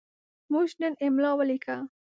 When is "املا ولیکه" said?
1.05-1.75